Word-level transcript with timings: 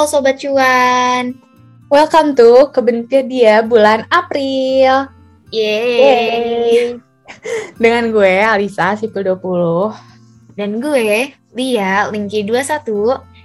Halo 0.00 0.16
Sobat 0.16 0.40
Cuan. 0.40 1.36
Welcome 1.92 2.32
to 2.32 2.72
Kebenpedia 2.72 3.60
bulan 3.60 4.08
April. 4.08 5.12
Yeay. 5.52 6.96
Dengan 7.76 8.08
gue 8.08 8.40
Alisa 8.40 8.96
Sipil 8.96 9.28
20 9.28 10.56
Dan 10.56 10.80
gue 10.80 11.36
Lia 11.52 12.08
Linky 12.08 12.48
21. 12.48 12.80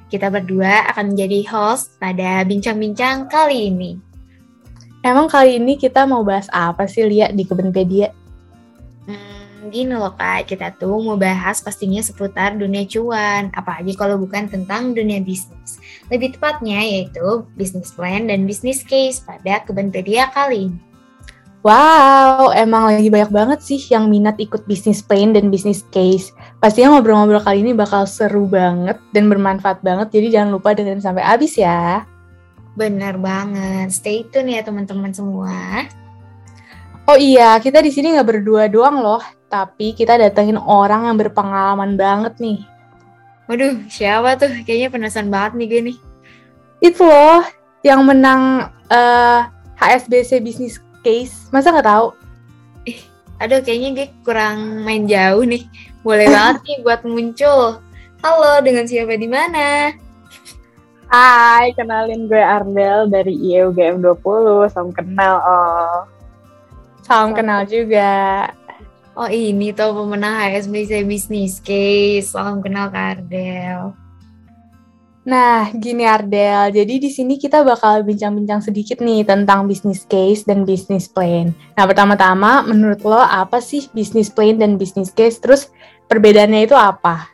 Kita 0.07 0.31
berdua 0.31 0.87
akan 0.95 1.11
menjadi 1.11 1.43
host 1.51 1.99
pada 1.99 2.47
bincang-bincang 2.47 3.27
kali 3.27 3.75
ini. 3.75 3.99
Emang 5.03 5.27
kali 5.27 5.59
ini 5.59 5.75
kita 5.75 6.07
mau 6.07 6.23
bahas 6.23 6.47
apa 6.55 6.87
sih 6.87 7.03
Lia 7.03 7.35
di 7.35 7.43
Kebenpedia? 7.43 8.15
Hmm, 9.11 9.34
gini 9.71 9.93
loh 9.93 10.13
kak, 10.13 10.49
kita 10.49 10.73
tuh 10.75 10.99
mau 11.01 11.15
bahas 11.15 11.61
pastinya 11.61 12.01
seputar 12.03 12.57
dunia 12.57 12.83
cuan, 12.89 13.53
apalagi 13.53 13.93
kalau 13.93 14.17
bukan 14.17 14.49
tentang 14.49 14.97
dunia 14.97 15.21
bisnis. 15.21 15.77
Lebih 16.09 16.37
tepatnya 16.37 16.81
yaitu 16.83 17.45
bisnis 17.53 17.93
plan 17.93 18.29
dan 18.29 18.45
bisnis 18.45 18.85
case 18.85 19.21
pada 19.21 19.61
Kebenpedia 19.63 20.29
kali 20.33 20.69
ini. 20.69 20.79
Wow, 21.65 22.53
emang 22.53 22.93
lagi 22.93 23.09
banyak 23.09 23.33
banget 23.33 23.59
sih 23.65 23.81
yang 23.89 24.05
minat 24.05 24.37
ikut 24.37 24.69
bisnis 24.69 25.01
plan 25.01 25.33
dan 25.33 25.49
bisnis 25.49 25.81
case. 25.89 26.29
Pastinya 26.61 26.93
ngobrol-ngobrol 26.93 27.41
kali 27.41 27.65
ini 27.65 27.73
bakal 27.73 28.05
seru 28.05 28.45
banget 28.45 29.01
dan 29.17 29.25
bermanfaat 29.25 29.81
banget, 29.81 30.13
jadi 30.13 30.27
jangan 30.41 30.61
lupa 30.61 30.77
dengerin 30.77 31.01
sampai 31.01 31.25
habis 31.25 31.57
ya. 31.57 32.05
Bener 32.77 33.17
banget, 33.17 33.89
stay 33.89 34.29
tune 34.29 34.53
ya 34.53 34.61
teman-teman 34.61 35.09
semua. 35.09 35.89
Oh 37.09 37.17
iya, 37.17 37.57
kita 37.61 37.85
di 37.85 37.93
sini 37.93 38.13
nggak 38.17 38.29
berdua 38.29 38.65
doang 38.69 39.01
loh, 39.01 39.21
tapi 39.55 39.95
kita 39.95 40.19
datengin 40.19 40.59
orang 40.59 41.07
yang 41.07 41.15
berpengalaman 41.15 41.95
banget 41.95 42.35
nih. 42.43 42.59
Waduh, 43.47 43.87
siapa 43.87 44.35
tuh? 44.35 44.51
Kayaknya 44.67 44.91
penasaran 44.91 45.31
banget 45.31 45.51
nih 45.55 45.67
gue 45.71 45.81
nih. 45.87 45.97
Itu 46.83 47.07
loh, 47.07 47.39
yang 47.79 48.03
menang 48.03 48.67
eh, 48.91 49.39
HSBC 49.79 50.43
Business 50.43 50.83
Case. 51.07 51.47
Masa 51.55 51.71
nggak 51.71 51.87
tahu? 51.87 52.07
Aduh, 53.39 53.63
kayaknya 53.63 53.89
gue 53.95 54.07
kurang 54.27 54.83
main 54.83 55.07
jauh 55.07 55.47
nih. 55.47 55.63
Boleh 56.03 56.27
banget 56.35 56.59
nih 56.67 56.77
buat 56.83 57.01
muncul. 57.07 57.79
Halo, 58.19 58.59
dengan 58.59 58.83
siapa 58.83 59.15
di 59.15 59.29
mana? 59.31 59.95
Hai, 61.07 61.71
kenalin 61.79 62.27
gue 62.27 62.43
Ardel 62.43 63.07
dari 63.07 63.31
IEUGM 63.31 64.03
20. 64.03 64.67
Salam 64.67 64.91
kenal, 64.91 65.39
oh. 65.39 66.03
Salam 67.07 67.31
kenal 67.37 67.63
juga. 67.69 68.51
Oh 69.15 69.31
ini 69.31 69.71
tuh 69.71 69.95
pemenang 69.95 70.43
HSBC 70.43 71.07
Business 71.07 71.63
Case. 71.63 72.35
Salam 72.35 72.59
kenal 72.59 72.91
Kardel. 72.91 73.95
Nah, 75.23 75.71
gini 75.71 76.03
Ardel, 76.03 76.69
jadi 76.75 76.99
di 76.99 77.07
sini 77.07 77.39
kita 77.39 77.63
bakal 77.63 78.03
bincang-bincang 78.03 78.59
sedikit 78.59 78.99
nih 78.99 79.23
tentang 79.23 79.71
business 79.71 80.03
case 80.05 80.43
dan 80.43 80.67
business 80.67 81.07
plan. 81.07 81.55
Nah, 81.79 81.87
pertama-tama, 81.87 82.61
menurut 82.67 83.01
lo 83.07 83.17
apa 83.17 83.63
sih 83.63 83.87
business 83.95 84.27
plan 84.27 84.59
dan 84.59 84.75
business 84.75 85.09
case? 85.09 85.39
Terus 85.39 85.71
perbedaannya 86.11 86.67
itu 86.67 86.75
apa? 86.75 87.31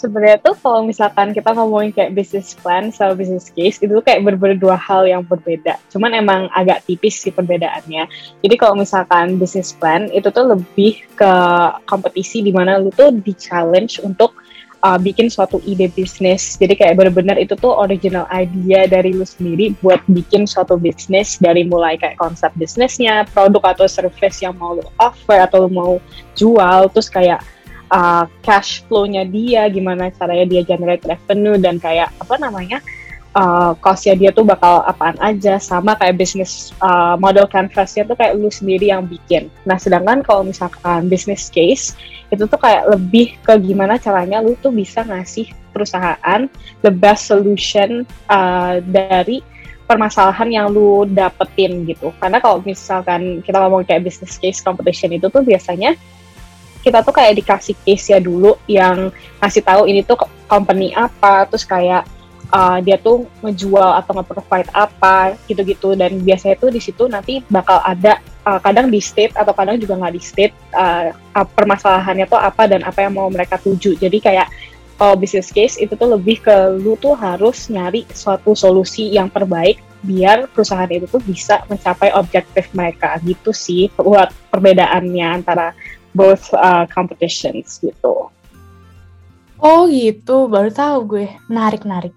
Sebenarnya 0.00 0.40
tuh 0.40 0.56
kalau 0.56 0.80
misalkan 0.80 1.36
kita 1.36 1.52
ngomongin 1.52 1.92
kayak 1.92 2.16
business 2.16 2.56
plan 2.56 2.88
sama 2.88 3.12
business 3.12 3.52
case, 3.52 3.76
itu 3.84 3.92
kayak 4.00 4.24
berbeda 4.24 4.56
dua 4.56 4.72
hal 4.80 5.04
yang 5.04 5.20
berbeda. 5.20 5.76
Cuman 5.92 6.16
emang 6.16 6.48
agak 6.56 6.88
tipis 6.88 7.20
sih 7.20 7.28
perbedaannya. 7.28 8.08
Jadi 8.40 8.54
kalau 8.56 8.80
misalkan 8.80 9.36
business 9.36 9.76
plan, 9.76 10.08
itu 10.08 10.32
tuh 10.32 10.56
lebih 10.56 11.04
ke 11.12 11.32
kompetisi 11.84 12.40
di 12.40 12.48
mana 12.48 12.80
lu 12.80 12.88
tuh 12.96 13.12
di-challenge 13.12 14.00
untuk 14.00 14.32
uh, 14.80 14.96
bikin 14.96 15.28
suatu 15.28 15.60
ide 15.68 15.92
bisnis. 15.92 16.56
Jadi 16.56 16.80
kayak 16.80 16.96
bener-bener 16.96 17.36
itu 17.36 17.52
tuh 17.56 17.76
original 17.76 18.24
idea 18.32 18.88
dari 18.88 19.12
lu 19.12 19.28
sendiri 19.28 19.76
buat 19.84 20.00
bikin 20.08 20.48
suatu 20.48 20.80
bisnis 20.80 21.36
dari 21.36 21.68
mulai 21.68 22.00
kayak 22.00 22.16
konsep 22.16 22.48
bisnisnya, 22.56 23.28
produk 23.36 23.76
atau 23.76 23.84
service 23.84 24.40
yang 24.40 24.56
mau 24.56 24.80
lu 24.80 24.84
offer 24.96 25.44
atau 25.44 25.68
lu 25.68 25.70
mau 25.70 25.92
jual, 26.32 26.88
terus 26.88 27.12
kayak 27.12 27.44
uh, 27.90 28.24
cash 28.40 28.86
flow-nya 28.86 29.26
dia, 29.26 29.66
gimana 29.68 30.08
caranya 30.14 30.46
dia 30.46 30.62
generate 30.64 31.04
revenue 31.04 31.58
dan 31.58 31.76
kayak 31.76 32.08
apa 32.16 32.34
namanya 32.38 32.78
uh, 33.34 33.72
cost-nya 33.78 34.14
dia 34.16 34.30
tuh 34.30 34.46
bakal 34.46 34.82
apaan 34.86 35.18
aja 35.22 35.58
sama 35.60 35.94
kayak 35.98 36.18
bisnis 36.18 36.74
uh, 36.82 37.14
model 37.18 37.46
canvas-nya 37.46 38.06
tuh 38.06 38.16
kayak 38.18 38.38
lu 38.38 38.50
sendiri 38.50 38.90
yang 38.90 39.06
bikin. 39.06 39.50
Nah 39.66 39.78
sedangkan 39.78 40.22
kalau 40.26 40.46
misalkan 40.46 41.06
business 41.10 41.50
case 41.50 41.94
itu 42.30 42.46
tuh 42.46 42.58
kayak 42.58 42.86
lebih 42.90 43.34
ke 43.42 43.58
gimana 43.58 43.98
caranya 43.98 44.38
lu 44.38 44.54
tuh 44.58 44.70
bisa 44.70 45.02
ngasih 45.02 45.50
perusahaan 45.70 46.50
the 46.82 46.90
best 46.90 47.30
solution 47.30 48.06
uh, 48.30 48.78
dari 48.82 49.42
permasalahan 49.90 50.46
yang 50.54 50.66
lu 50.70 51.02
dapetin 51.10 51.82
gitu. 51.82 52.14
Karena 52.22 52.38
kalau 52.38 52.62
misalkan 52.62 53.42
kita 53.42 53.58
ngomong 53.58 53.82
kayak 53.82 54.06
business 54.06 54.38
case 54.38 54.62
competition 54.62 55.10
itu 55.10 55.26
tuh 55.26 55.42
biasanya 55.42 55.98
kita 56.80 57.04
tuh 57.04 57.12
kayak 57.12 57.40
dikasih 57.40 57.76
case 57.84 58.12
ya 58.12 58.18
dulu 58.18 58.56
yang 58.64 59.12
ngasih 59.40 59.62
tahu 59.64 59.84
ini 59.88 60.00
tuh 60.04 60.16
company 60.48 60.92
apa, 60.96 61.46
terus 61.46 61.64
kayak 61.64 62.08
uh, 62.50 62.78
dia 62.82 62.98
tuh 62.98 63.26
ngejual 63.40 64.00
atau 64.02 64.12
nge-provide 64.20 64.70
apa 64.74 65.38
gitu-gitu 65.46 65.94
dan 65.94 66.18
biasanya 66.20 66.56
tuh 66.58 66.70
di 66.72 66.80
situ 66.82 67.06
nanti 67.06 67.40
bakal 67.46 67.78
ada 67.84 68.18
uh, 68.44 68.58
kadang 68.58 68.90
di 68.90 68.98
state 68.98 69.34
atau 69.38 69.54
kadang 69.54 69.78
juga 69.78 69.96
nggak 69.96 70.14
di 70.14 70.22
state 70.22 70.54
uh, 70.74 71.14
permasalahannya 71.32 72.26
tuh 72.26 72.40
apa 72.40 72.66
dan 72.66 72.82
apa 72.82 73.06
yang 73.06 73.14
mau 73.14 73.30
mereka 73.30 73.56
tuju. 73.56 73.96
Jadi 73.96 74.18
kayak 74.18 74.48
kalau 75.00 75.16
business 75.16 75.48
case 75.48 75.80
itu 75.80 75.96
tuh 75.96 76.12
lebih 76.12 76.44
ke 76.44 76.76
lu 76.76 76.92
tuh 77.00 77.16
harus 77.16 77.72
nyari 77.72 78.04
suatu 78.12 78.52
solusi 78.52 79.08
yang 79.08 79.32
terbaik 79.32 79.80
biar 80.00 80.48
perusahaan 80.48 80.88
itu 80.88 81.04
tuh 81.08 81.20
bisa 81.20 81.60
mencapai 81.68 82.12
objektif 82.16 82.72
mereka 82.72 83.16
gitu 83.20 83.52
sih 83.52 83.92
buat 83.96 84.32
perbedaannya 84.48 85.26
antara 85.40 85.76
both 86.14 86.50
uh, 86.54 86.86
competitions 86.90 87.78
gitu. 87.78 88.30
Oh 89.60 89.84
gitu, 89.92 90.48
baru 90.48 90.72
tahu 90.72 90.96
gue. 91.04 91.28
Menarik-narik. 91.52 92.16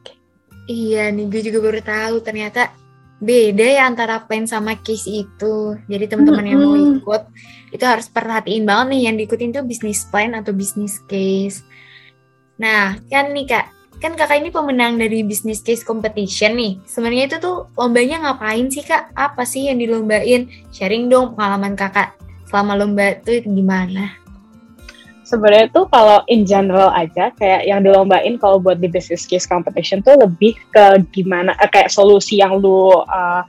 Iya 0.72 1.12
nih, 1.12 1.28
gue 1.28 1.42
juga 1.44 1.60
baru 1.60 1.82
tahu 1.84 2.16
ternyata 2.24 2.72
beda 3.20 3.64
ya 3.64 3.84
antara 3.84 4.24
plan 4.24 4.48
sama 4.48 4.80
case 4.80 5.12
itu. 5.12 5.76
Jadi 5.92 6.06
teman-teman 6.08 6.48
yang 6.48 6.60
mau 6.64 6.76
ikut 6.80 7.22
itu 7.76 7.84
harus 7.84 8.08
perhatiin 8.08 8.64
banget 8.64 8.96
nih 8.96 9.02
yang 9.12 9.16
diikutin 9.20 9.52
tuh 9.60 9.64
bisnis 9.68 10.08
plan 10.08 10.32
atau 10.40 10.56
bisnis 10.56 11.04
case. 11.12 11.68
Nah, 12.56 12.96
kan 13.12 13.36
nih 13.36 13.44
Kak, 13.44 13.66
kan 14.00 14.16
Kakak 14.16 14.40
ini 14.40 14.48
pemenang 14.48 14.96
dari 14.96 15.20
bisnis 15.28 15.60
case 15.60 15.84
competition 15.84 16.56
nih. 16.56 16.80
Sebenarnya 16.88 17.28
itu 17.28 17.38
tuh 17.44 17.68
lombanya 17.76 18.24
ngapain 18.24 18.72
sih 18.72 18.88
Kak? 18.88 19.12
Apa 19.20 19.44
sih 19.44 19.68
yang 19.68 19.84
dilombain? 19.84 20.48
Sharing 20.72 21.12
dong 21.12 21.36
pengalaman 21.36 21.76
Kakak 21.76 22.23
selama 22.54 22.78
lomba 22.78 23.18
itu 23.18 23.50
gimana? 23.50 24.14
Sebenarnya 25.26 25.74
tuh 25.74 25.90
kalau 25.90 26.22
in 26.30 26.46
general 26.46 26.94
aja 26.94 27.34
kayak 27.34 27.66
yang 27.66 27.82
dilombain 27.82 28.38
kalau 28.38 28.62
buat 28.62 28.78
di 28.78 28.86
business 28.86 29.26
case 29.26 29.50
competition 29.50 30.06
tuh 30.06 30.14
lebih 30.22 30.54
ke 30.70 31.02
gimana 31.10 31.58
eh, 31.58 31.66
kayak 31.74 31.90
solusi 31.90 32.38
yang 32.38 32.62
lu 32.62 32.94
uh, 32.94 33.42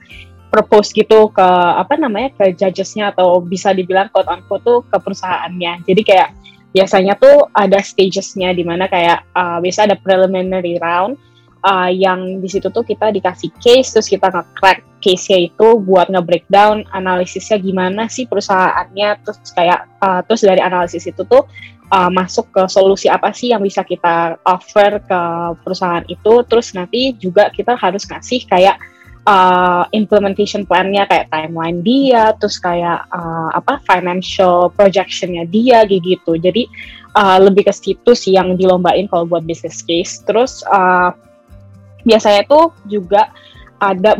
propose 0.49 0.89
gitu 0.89 1.29
ke 1.29 1.45
apa 1.77 1.93
namanya 2.01 2.33
ke 2.33 2.57
judgesnya 2.57 3.13
atau 3.13 3.37
bisa 3.45 3.77
dibilang 3.77 4.09
quote 4.09 4.25
unquote 4.25 4.65
tuh 4.65 4.81
ke 4.89 4.97
perusahaannya. 4.97 5.85
Jadi 5.85 6.01
kayak 6.01 6.33
biasanya 6.73 7.13
tuh 7.21 7.45
ada 7.53 7.77
stagesnya 7.85 8.57
di 8.57 8.65
mana 8.65 8.89
kayak 8.89 9.21
uh, 9.37 9.61
biasa 9.61 9.85
ada 9.85 10.01
preliminary 10.01 10.81
round 10.81 11.21
uh, 11.65 11.89
yang 11.89 12.39
di 12.39 12.47
situ 12.47 12.69
tuh 12.69 12.85
kita 12.85 13.09
dikasih 13.09 13.49
case 13.57 13.97
terus 13.97 14.07
kita 14.07 14.29
nge-crack 14.29 14.85
case-nya 15.01 15.49
itu 15.49 15.67
buat 15.81 16.09
nge-breakdown 16.09 16.85
analisisnya 16.93 17.61
gimana 17.61 18.09
sih 18.09 18.25
perusahaannya. 18.25 19.21
Terus 19.25 19.37
kayak 19.53 19.85
uh, 20.01 20.21
terus 20.25 20.41
dari 20.45 20.61
analisis 20.61 21.05
itu 21.05 21.21
tuh 21.25 21.45
uh, 21.93 22.09
masuk 22.09 22.49
ke 22.49 22.65
solusi 22.65 23.05
apa 23.09 23.29
sih 23.29 23.53
yang 23.53 23.61
bisa 23.61 23.85
kita 23.85 24.37
offer 24.45 24.97
ke 25.01 25.21
perusahaan 25.61 26.05
itu. 26.09 26.41
Terus 26.45 26.73
nanti 26.73 27.13
juga 27.17 27.53
kita 27.53 27.77
harus 27.77 28.05
ngasih 28.09 28.49
kayak 28.49 28.77
uh, 29.29 29.85
implementation 29.93 30.65
plan-nya 30.65 31.05
kayak 31.05 31.29
timeline 31.29 31.85
dia 31.85 32.33
terus 32.41 32.57
kayak 32.57 33.05
uh, 33.13 33.53
apa 33.53 33.77
financial 33.85 34.73
projection-nya 34.73 35.45
dia 35.49 35.85
gitu. 35.85 36.33
Jadi 36.33 36.65
uh, 37.13 37.37
lebih 37.45 37.69
ke 37.69 37.73
situ 37.77 38.17
sih 38.17 38.33
yang 38.33 38.57
dilombain 38.57 39.05
kalau 39.05 39.29
buat 39.29 39.45
business 39.45 39.85
case. 39.85 40.21
Terus 40.25 40.65
uh, 40.65 41.13
biasanya 42.05 42.45
tuh 42.47 42.71
juga 42.85 43.33
ada 43.81 44.15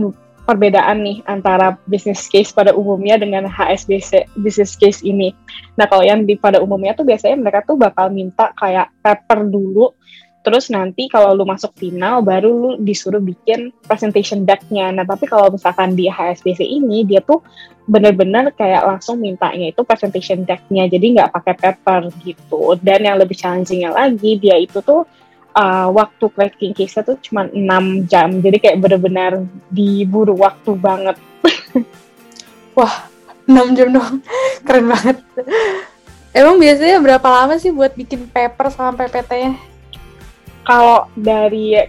perbedaan 0.45 1.01
nih 1.01 1.17
antara 1.25 1.73
business 1.89 2.29
case 2.29 2.53
pada 2.53 2.69
umumnya 2.77 3.17
dengan 3.17 3.49
HSBC 3.49 4.37
business 4.37 4.77
case 4.77 5.01
ini. 5.01 5.33
Nah 5.73 5.89
kalau 5.89 6.05
yang 6.05 6.21
di 6.23 6.37
pada 6.37 6.61
umumnya 6.61 6.93
tuh 6.93 7.05
biasanya 7.05 7.41
mereka 7.41 7.65
tuh 7.65 7.77
bakal 7.81 8.13
minta 8.13 8.53
kayak 8.53 8.93
paper 9.01 9.49
dulu, 9.49 9.97
terus 10.45 10.69
nanti 10.69 11.09
kalau 11.09 11.33
lu 11.33 11.49
masuk 11.49 11.73
final 11.73 12.21
baru 12.21 12.53
lu 12.53 12.71
disuruh 12.77 13.17
bikin 13.17 13.73
presentation 13.89 14.45
deck-nya. 14.45 14.93
Nah 14.93 15.01
tapi 15.01 15.25
kalau 15.25 15.49
misalkan 15.49 15.97
di 15.97 16.05
HSBC 16.05 16.61
ini 16.61 17.01
dia 17.09 17.25
tuh 17.25 17.41
bener-bener 17.89 18.53
kayak 18.53 18.85
langsung 18.85 19.21
mintanya 19.21 19.73
itu 19.73 19.81
presentation 19.81 20.45
deck-nya, 20.45 20.85
jadi 20.85 21.05
nggak 21.17 21.29
pakai 21.33 21.53
paper 21.57 22.01
gitu. 22.21 22.77
Dan 22.85 23.09
yang 23.09 23.17
lebih 23.17 23.33
challenging-nya 23.33 23.97
lagi 23.97 24.37
dia 24.37 24.61
itu 24.61 24.77
tuh 24.85 25.09
uh, 25.55 25.87
waktu 25.89 26.25
cracking 26.35 26.75
case 26.75 26.99
tuh 27.01 27.17
cuma 27.23 27.47
6 27.47 28.11
jam. 28.11 28.29
Jadi 28.43 28.57
kayak 28.59 28.77
bener-bener 28.83 29.47
diburu 29.71 30.35
waktu 30.35 30.75
banget. 30.75 31.17
Wah, 32.77 33.07
6 33.47 33.77
jam 33.79 33.87
dong. 33.95 34.21
Keren 34.67 34.85
banget. 34.91 35.17
Emang 36.35 36.59
biasanya 36.59 36.99
berapa 36.99 37.27
lama 37.31 37.55
sih 37.55 37.71
buat 37.71 37.95
bikin 37.95 38.27
paper 38.27 38.67
sama 38.67 38.91
PPT-nya? 38.99 39.55
Kalau 40.67 41.07
dari 41.15 41.79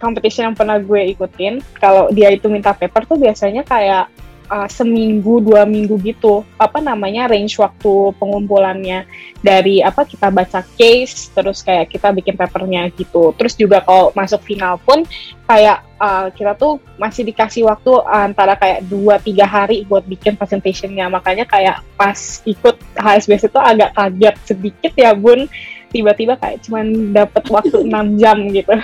competition 0.00 0.50
yang 0.50 0.56
pernah 0.56 0.80
gue 0.80 1.12
ikutin, 1.12 1.60
kalau 1.76 2.08
dia 2.08 2.32
itu 2.32 2.48
minta 2.48 2.72
paper 2.72 3.04
tuh 3.04 3.20
biasanya 3.20 3.60
kayak 3.68 4.08
uh, 4.50 4.66
seminggu 4.66 5.38
dua 5.38 5.62
minggu 5.62 5.94
gitu. 6.02 6.42
Apa 6.58 6.82
namanya 6.82 7.30
range 7.30 7.54
waktu 7.62 8.10
pengumpulannya. 8.18 9.06
Dari 9.40 9.80
apa 9.80 10.02
kita 10.04 10.28
baca 10.28 10.60
case 10.76 11.30
terus 11.30 11.62
kayak 11.62 11.94
kita 11.94 12.10
bikin 12.10 12.34
papernya 12.34 12.90
gitu. 12.92 13.32
Terus 13.38 13.54
juga 13.54 13.80
kalau 13.80 14.10
masuk 14.12 14.42
final 14.42 14.76
pun 14.82 15.06
kayak 15.46 15.86
uh, 16.02 16.28
kita 16.34 16.58
tuh 16.58 16.82
masih 16.98 17.24
dikasih 17.24 17.64
waktu 17.64 17.92
antara 18.04 18.58
kayak 18.58 18.84
dua 18.90 19.22
tiga 19.22 19.46
hari 19.46 19.86
buat 19.86 20.02
bikin 20.04 20.34
presentationnya. 20.34 21.06
Makanya 21.06 21.46
kayak 21.46 21.86
pas 21.94 22.42
ikut 22.44 22.76
HSBC 22.98 23.48
itu 23.48 23.60
agak 23.62 23.94
kaget 23.94 24.36
sedikit 24.44 24.92
ya 24.98 25.14
bun. 25.14 25.46
Tiba-tiba 25.94 26.36
kayak 26.36 26.66
cuman 26.66 27.14
dapat 27.14 27.44
waktu 27.48 27.76
enam 27.88 28.18
jam 28.18 28.36
gitu. 28.50 28.74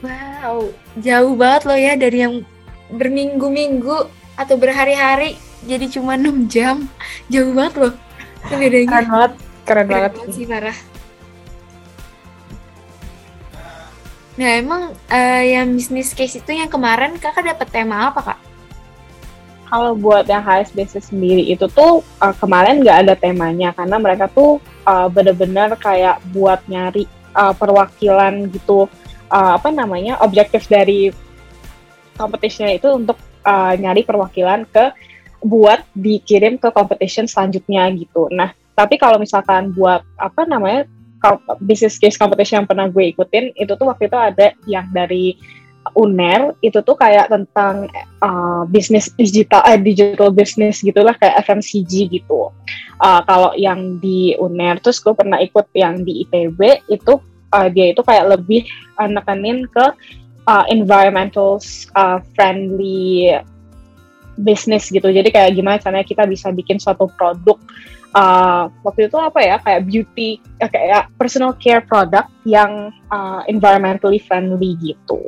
Wow 0.00 0.84
jauh 0.98 1.34
banget 1.34 1.62
loh 1.66 1.78
ya 1.78 1.92
dari 1.98 2.18
yang 2.22 2.34
berminggu-minggu 2.94 4.23
atau 4.34 4.54
berhari-hari 4.58 5.38
jadi 5.64 5.88
cuma 5.88 6.20
6 6.20 6.48
jam. 6.52 6.84
Jauh 7.32 7.52
banget 7.56 7.74
loh. 7.80 7.94
Bedanya. 8.52 8.88
Keren 8.88 9.08
banget 9.08 9.32
keren, 9.64 9.64
keren 9.64 9.86
banget. 9.88 10.12
banget 10.12 10.34
sih 10.36 10.46
parah. 10.46 10.78
Nah 14.34 14.50
emang 14.58 14.82
uh, 14.92 15.42
yang 15.46 15.72
bisnis 15.72 16.12
case 16.12 16.42
itu 16.42 16.50
yang 16.52 16.68
kemarin 16.68 17.16
kakak 17.16 17.54
dapat 17.54 17.68
tema 17.70 18.12
apa 18.12 18.20
kak? 18.34 18.40
Kalau 19.64 19.96
buat 19.96 20.28
yang 20.28 20.44
HSBC 20.44 21.00
sendiri 21.00 21.42
itu 21.48 21.64
tuh 21.72 22.04
uh, 22.20 22.34
kemarin 22.36 22.84
nggak 22.84 23.08
ada 23.08 23.14
temanya. 23.16 23.72
Karena 23.72 23.96
mereka 23.96 24.28
tuh 24.28 24.60
uh, 24.84 25.08
bener-bener 25.08 25.72
kayak 25.80 26.20
buat 26.34 26.60
nyari 26.68 27.08
uh, 27.32 27.56
perwakilan 27.56 28.52
gitu. 28.52 28.86
Uh, 29.32 29.56
apa 29.56 29.72
namanya 29.72 30.20
objektif 30.20 30.68
dari 30.68 31.10
competitionnya 32.14 32.76
itu 32.78 32.92
untuk 32.92 33.18
uh, 33.44 33.72
nyari 33.76 34.02
perwakilan 34.02 34.66
ke 34.68 34.90
buat 35.44 35.84
dikirim 35.92 36.56
ke 36.56 36.72
competition 36.72 37.28
selanjutnya 37.28 37.92
gitu. 37.92 38.32
Nah, 38.32 38.56
tapi 38.72 38.96
kalau 38.96 39.20
misalkan 39.20 39.70
buat 39.76 40.02
apa 40.16 40.48
namanya 40.48 40.88
business 41.60 41.96
case 41.96 42.20
competition 42.20 42.64
yang 42.64 42.68
pernah 42.68 42.88
gue 42.88 43.12
ikutin 43.12 43.56
itu 43.56 43.72
tuh 43.76 43.88
waktu 43.88 44.12
itu 44.12 44.18
ada 44.18 44.52
yang 44.68 44.88
dari 44.92 45.36
UNER 45.92 46.56
itu 46.64 46.80
tuh 46.80 46.96
kayak 46.96 47.28
tentang 47.28 47.92
uh, 48.24 48.64
bisnis 48.72 49.12
digital 49.20 49.60
eh, 49.68 49.76
digital 49.76 50.32
business 50.32 50.80
gitulah 50.80 51.12
kayak 51.20 51.44
FMCG 51.44 52.08
gitu. 52.08 52.48
Uh, 53.04 53.20
kalau 53.28 53.52
yang 53.56 54.00
di 54.00 54.32
UNER 54.40 54.80
terus 54.80 54.96
gue 55.00 55.12
pernah 55.12 55.36
ikut 55.44 55.68
yang 55.76 56.00
di 56.00 56.24
ITB 56.24 56.88
itu 56.88 57.20
uh, 57.52 57.68
dia 57.68 57.92
itu 57.92 58.00
kayak 58.00 58.32
lebih 58.32 58.64
uh, 58.96 59.12
ke 59.68 59.86
uh, 60.46 60.64
environmental 60.68 61.60
uh, 61.96 62.18
friendly 62.36 63.34
business 64.38 64.90
gitu. 64.90 65.10
Jadi 65.10 65.30
kayak 65.30 65.54
gimana 65.54 65.78
caranya 65.78 66.06
kita 66.06 66.26
bisa 66.26 66.50
bikin 66.50 66.82
suatu 66.82 67.06
produk 67.14 67.58
uh, 68.14 68.70
waktu 68.86 69.10
itu 69.10 69.18
apa 69.18 69.40
ya 69.42 69.56
kayak 69.60 69.82
beauty 69.86 70.38
uh, 70.62 70.70
kayak 70.70 71.10
personal 71.18 71.52
care 71.58 71.82
product 71.82 72.30
yang 72.46 72.94
uh, 73.10 73.42
environmentally 73.50 74.22
friendly 74.22 74.78
gitu. 74.80 75.20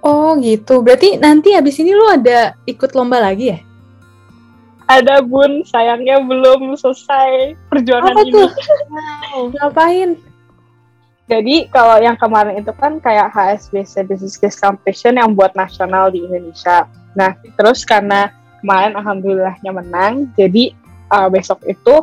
Oh 0.00 0.32
gitu. 0.40 0.80
Berarti 0.80 1.20
nanti 1.20 1.52
habis 1.52 1.76
ini 1.76 1.92
lu 1.92 2.08
ada 2.08 2.56
ikut 2.64 2.96
lomba 2.96 3.20
lagi 3.20 3.52
ya? 3.52 3.60
Ada 4.90 5.22
bun, 5.22 5.62
sayangnya 5.62 6.18
belum 6.24 6.74
selesai 6.74 7.54
perjuangan 7.70 8.10
apa 8.10 8.22
ini. 8.26 8.32
Tuh? 8.32 8.50
Wow. 9.30 9.54
Ngapain? 9.54 10.10
Jadi 11.30 11.70
kalau 11.70 12.02
yang 12.02 12.18
kemarin 12.18 12.58
itu 12.58 12.74
kan 12.74 12.98
kayak 12.98 13.30
HSBC 13.30 14.02
Business 14.10 14.34
Case 14.34 14.58
Competition 14.58 15.14
yang 15.14 15.30
buat 15.38 15.54
nasional 15.54 16.10
di 16.10 16.26
Indonesia. 16.26 16.90
Nah, 17.14 17.38
terus 17.54 17.86
karena 17.86 18.34
kemarin 18.58 18.98
alhamdulillahnya 18.98 19.70
menang, 19.70 20.34
jadi 20.34 20.74
uh, 21.14 21.30
besok 21.30 21.62
itu 21.70 22.02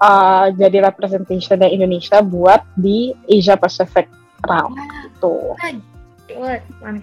uh, 0.00 0.48
jadi 0.56 0.80
representation 0.88 1.60
dari 1.60 1.76
Indonesia 1.76 2.24
buat 2.24 2.64
di 2.72 3.12
Asia 3.28 3.60
Pacific 3.60 4.08
round 4.48 4.80
itu. 5.12 5.36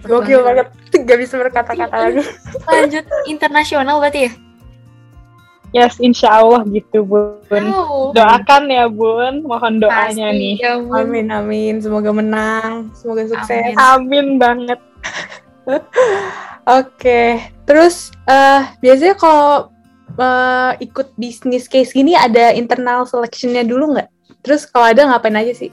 Gokil 0.02 0.42
banget, 0.42 0.66
gak 0.90 1.18
bisa 1.22 1.34
berkata-kata 1.38 1.94
lagi. 1.94 2.26
Lanjut 2.66 3.06
internasional 3.30 4.02
berarti 4.02 4.26
ya? 4.26 4.32
Yes, 5.72 5.96
insya 6.04 6.44
Allah 6.44 6.68
gitu 6.68 7.00
Bun. 7.00 7.64
Doakan 8.12 8.68
ya 8.68 8.92
Bun, 8.92 9.40
mohon 9.48 9.80
doanya 9.80 10.28
Pasti, 10.28 10.36
nih. 10.36 10.54
Ya, 10.60 10.76
Amin 10.76 11.32
amin, 11.32 11.80
semoga 11.80 12.12
menang, 12.12 12.92
semoga 12.92 13.24
sukses. 13.24 13.72
Amin, 13.80 13.80
amin 13.80 14.26
banget. 14.36 14.80
Oke, 15.64 15.80
okay. 16.68 17.28
terus 17.64 18.12
uh, 18.28 18.68
biasanya 18.84 19.16
kalau 19.16 19.72
uh, 20.20 20.76
ikut 20.78 21.16
bisnis 21.16 21.66
case 21.66 21.90
gini 21.90 22.12
ada 22.12 22.52
internal 22.52 23.08
selectionnya 23.08 23.64
dulu 23.64 23.96
nggak? 23.96 24.08
Terus 24.44 24.68
kalau 24.68 24.92
ada 24.92 25.08
ngapain 25.08 25.40
aja 25.40 25.56
sih? 25.56 25.72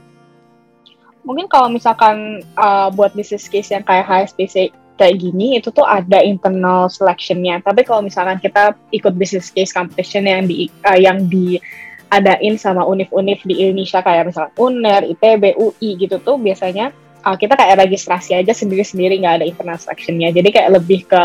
Mungkin 1.28 1.52
kalau 1.52 1.68
misalkan 1.68 2.40
uh, 2.56 2.88
buat 2.96 3.12
bisnis 3.14 3.52
case 3.52 3.76
yang 3.76 3.84
kayak 3.84 4.08
HSBC 4.08 4.72
kayak 5.00 5.16
gini 5.24 5.56
itu 5.56 5.72
tuh 5.72 5.88
ada 5.88 6.20
internal 6.20 6.92
selectionnya. 6.92 7.64
Tapi 7.64 7.88
kalau 7.88 8.04
misalkan 8.04 8.36
kita 8.44 8.76
ikut 8.92 9.16
business 9.16 9.48
case 9.48 9.72
competition 9.72 10.28
yang 10.28 10.44
di 10.44 10.68
uh, 10.84 11.00
yang 11.00 11.24
diadain 11.32 12.60
sama 12.60 12.84
univ-univ 12.84 13.40
di 13.48 13.64
Indonesia 13.64 14.04
kayak 14.04 14.36
misalkan 14.36 14.52
UNER, 14.60 15.08
ITB, 15.08 15.56
UI 15.56 15.90
gitu 15.96 16.20
tuh 16.20 16.36
biasanya 16.36 16.92
uh, 17.24 17.40
kita 17.40 17.56
kayak 17.56 17.88
registrasi 17.88 18.36
aja 18.36 18.52
sendiri-sendiri 18.52 19.24
nggak 19.24 19.40
ada 19.40 19.46
internal 19.48 19.80
selectionnya. 19.80 20.36
Jadi 20.36 20.52
kayak 20.52 20.76
lebih 20.76 21.08
ke 21.08 21.22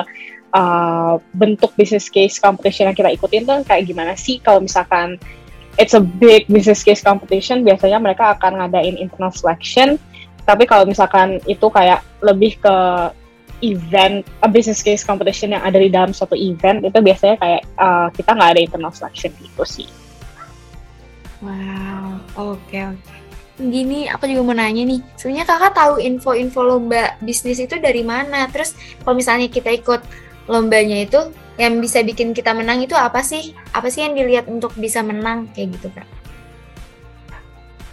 uh, 0.55 1.19
bentuk 1.35 1.75
business 1.75 2.07
case 2.07 2.39
competition 2.39 2.87
yang 2.87 2.97
kita 2.97 3.11
ikutin 3.11 3.43
tuh 3.43 3.67
kayak 3.67 3.91
gimana 3.91 4.15
sih 4.15 4.39
kalau 4.39 4.63
misalkan 4.63 5.19
it's 5.77 5.93
a 5.99 6.03
big 6.03 6.47
business 6.47 6.87
case 6.87 7.03
competition 7.03 7.67
biasanya 7.67 7.99
mereka 7.99 8.39
akan 8.39 8.63
ngadain 8.63 8.95
internal 8.95 9.35
selection 9.35 9.99
tapi 10.45 10.69
kalau 10.69 10.85
misalkan 10.87 11.41
itu 11.49 11.67
kayak 11.73 12.05
lebih 12.21 12.61
ke 12.61 12.77
event 13.65 14.29
a 14.45 14.49
business 14.49 14.85
case 14.85 15.01
competition 15.01 15.57
yang 15.57 15.65
ada 15.65 15.81
di 15.81 15.89
dalam 15.89 16.13
suatu 16.13 16.37
event 16.37 16.85
itu 16.85 16.99
biasanya 17.01 17.41
kayak 17.41 17.63
uh, 17.81 18.09
kita 18.13 18.31
nggak 18.37 18.51
ada 18.53 18.61
internal 18.61 18.93
selection 18.93 19.33
gitu 19.41 19.65
sih. 19.65 19.89
Wow, 21.41 22.21
oke 22.37 22.61
okay, 22.69 22.93
oke. 22.93 23.15
Gini, 23.55 24.11
aku 24.11 24.27
juga 24.27 24.43
mau 24.43 24.57
nanya 24.59 24.83
nih. 24.83 24.99
Sebenarnya 25.15 25.47
kakak 25.47 25.73
tahu 25.79 25.95
info-info 26.03 26.61
lomba 26.67 27.15
bisnis 27.23 27.63
itu 27.63 27.79
dari 27.79 28.03
mana? 28.03 28.51
Terus 28.51 28.75
kalau 29.07 29.15
misalnya 29.15 29.47
kita 29.47 29.71
ikut 29.71 30.03
lombanya 30.51 31.07
itu, 31.07 31.31
yang 31.55 31.79
bisa 31.79 32.03
bikin 32.03 32.35
kita 32.35 32.51
menang 32.51 32.83
itu 32.83 32.99
apa 32.99 33.23
sih? 33.23 33.55
Apa 33.71 33.95
sih 33.95 34.03
yang 34.03 34.19
dilihat 34.19 34.51
untuk 34.51 34.75
bisa 34.75 35.07
menang 35.07 35.47
kayak 35.55 35.79
gitu 35.79 35.87
kak? 35.95 36.14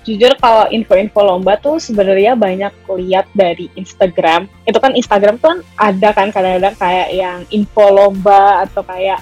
Jujur 0.01 0.33
kalau 0.41 0.65
info-info 0.73 1.21
lomba 1.21 1.57
tuh 1.61 1.77
sebenarnya 1.77 2.33
banyak 2.33 2.73
lihat 2.89 3.29
dari 3.37 3.69
Instagram. 3.77 4.49
Itu 4.65 4.81
kan 4.81 4.97
Instagram 4.97 5.37
tuh 5.37 5.47
kan 5.57 5.59
ada 5.77 6.09
kan 6.13 6.27
kadang-kadang 6.33 6.75
kayak 6.77 7.09
yang 7.13 7.39
info 7.53 7.85
lomba 7.89 8.65
atau 8.65 8.81
kayak 8.81 9.21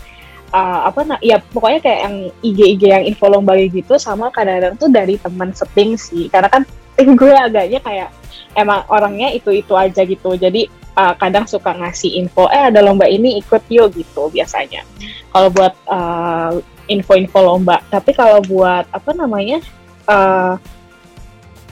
uh, 0.56 0.88
apa 0.88 1.04
nah 1.04 1.20
ya 1.20 1.44
pokoknya 1.52 1.80
kayak 1.84 2.00
yang 2.08 2.16
IG-IG 2.40 2.84
yang 2.88 3.06
info 3.06 3.28
lomba 3.28 3.60
gitu 3.60 4.00
sama 4.00 4.32
kadang-kadang 4.32 4.80
tuh 4.80 4.88
dari 4.88 5.20
teman 5.20 5.52
setting 5.52 6.00
sih. 6.00 6.32
Karena 6.32 6.48
kan 6.48 6.64
gue 7.20 7.34
agaknya 7.36 7.80
kayak 7.84 8.10
emang 8.56 8.88
orangnya 8.88 9.36
itu-itu 9.36 9.76
aja 9.76 10.08
gitu. 10.08 10.40
Jadi 10.40 10.72
uh, 10.96 11.14
kadang 11.20 11.44
suka 11.44 11.76
ngasih 11.76 12.24
info 12.24 12.48
eh 12.48 12.72
ada 12.72 12.80
lomba 12.80 13.04
ini 13.04 13.36
ikut 13.44 13.68
yuk 13.68 14.00
gitu 14.00 14.32
biasanya. 14.32 14.88
Kalau 15.30 15.52
buat 15.52 15.76
uh, 15.92 16.56
info-info 16.90 17.40
lomba, 17.44 17.86
tapi 17.94 18.18
kalau 18.18 18.42
buat 18.42 18.90
apa 18.90 19.14
namanya 19.14 19.62
uh, 20.10 20.58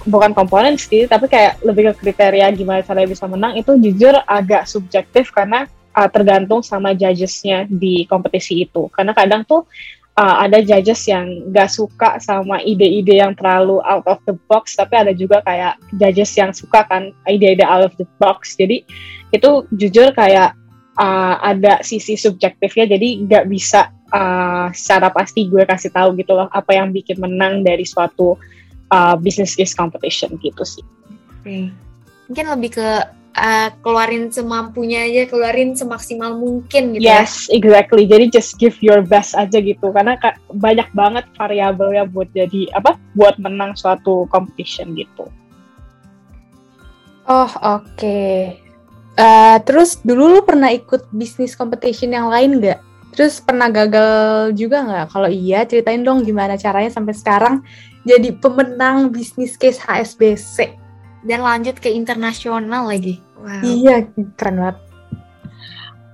bukan 0.08 0.32
komponen 0.32 0.78
sih 0.80 1.10
tapi 1.10 1.28
kayak 1.28 1.60
lebih 1.66 1.92
ke 1.92 2.08
kriteria 2.08 2.48
gimana 2.56 2.86
caranya 2.86 3.12
bisa 3.12 3.26
menang 3.28 3.58
itu 3.60 3.76
jujur 3.76 4.16
agak 4.24 4.70
subjektif 4.70 5.34
karena 5.36 5.68
uh, 5.98 6.10
tergantung 6.14 6.62
sama 6.62 6.94
judgesnya 6.94 7.66
di 7.66 8.06
kompetisi 8.06 8.70
itu. 8.70 8.86
Karena 8.94 9.18
kadang 9.18 9.42
tuh 9.44 9.66
uh, 10.14 10.36
ada 10.46 10.62
judges 10.62 11.10
yang 11.10 11.50
gak 11.50 11.74
suka 11.74 12.22
sama 12.22 12.62
ide-ide 12.62 13.18
yang 13.18 13.34
terlalu 13.34 13.82
out 13.82 14.06
of 14.06 14.22
the 14.30 14.38
box 14.46 14.78
tapi 14.78 14.94
ada 14.94 15.12
juga 15.18 15.42
kayak 15.42 15.82
judges 15.98 16.32
yang 16.38 16.54
suka 16.54 16.86
kan 16.86 17.10
ide-ide 17.26 17.66
out 17.66 17.82
of 17.82 17.94
the 17.98 18.06
box. 18.22 18.54
Jadi 18.54 18.86
itu 19.34 19.66
jujur 19.74 20.14
kayak 20.14 20.54
uh, 21.02 21.36
ada 21.42 21.82
sisi 21.82 22.16
subjektifnya 22.16 22.96
jadi 22.96 23.28
nggak 23.28 23.46
bisa 23.50 23.92
uh, 24.12 24.68
secara 24.72 25.12
pasti 25.12 25.48
gue 25.48 25.64
kasih 25.64 25.92
tahu 25.92 26.16
gitu 26.20 26.36
loh 26.36 26.48
apa 26.52 26.76
yang 26.76 26.92
bikin 26.92 27.20
menang 27.20 27.64
dari 27.64 27.84
suatu 27.84 28.36
uh, 28.92 29.16
business 29.20 29.56
case 29.56 29.76
competition 29.76 30.36
gitu 30.40 30.64
sih. 30.64 30.86
Oke. 31.40 31.72
Mungkin 32.28 32.46
lebih 32.52 32.76
ke 32.76 32.90
uh, 33.38 33.70
keluarin 33.80 34.28
semampunya 34.34 35.08
aja, 35.08 35.30
keluarin 35.32 35.78
semaksimal 35.78 36.36
mungkin 36.36 36.98
gitu 36.98 37.08
Yes, 37.08 37.48
exactly. 37.54 38.04
Jadi 38.10 38.34
just 38.34 38.60
give 38.60 38.76
your 38.84 39.00
best 39.06 39.38
aja 39.38 39.60
gitu 39.62 39.94
karena 39.96 40.20
ka- 40.20 40.40
banyak 40.52 40.88
banget 40.92 41.26
variabelnya 41.38 42.04
buat 42.10 42.28
jadi 42.36 42.74
apa? 42.76 43.00
Buat 43.16 43.40
menang 43.40 43.78
suatu 43.78 44.28
competition 44.34 44.98
gitu. 44.98 45.30
Oh, 47.28 47.52
oke. 47.60 48.24
Eh, 49.18 49.58
terus 49.66 49.98
dulu 50.06 50.38
lu 50.38 50.42
pernah 50.46 50.70
ikut 50.70 51.10
bisnis 51.10 51.58
competition 51.58 52.14
yang 52.14 52.30
lain 52.30 52.62
nggak? 52.62 52.80
Terus 53.18 53.42
pernah 53.42 53.66
gagal 53.74 54.54
juga 54.54 54.86
nggak? 54.86 55.06
Kalau 55.10 55.26
iya, 55.26 55.66
ceritain 55.66 56.06
dong 56.06 56.22
gimana 56.22 56.54
caranya 56.54 56.94
sampai 56.94 57.18
sekarang 57.18 57.66
jadi 58.06 58.30
pemenang 58.38 59.10
bisnis 59.10 59.58
case 59.58 59.82
HSBC. 59.82 60.78
Dan 61.26 61.42
lanjut 61.42 61.82
ke 61.82 61.90
internasional 61.90 62.86
lagi. 62.86 63.18
Wow. 63.42 63.66
Iya, 63.66 64.06
keren 64.38 64.62
banget. 64.62 64.78